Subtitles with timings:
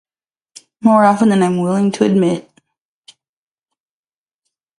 [0.81, 2.49] More often than I'm willing to admit.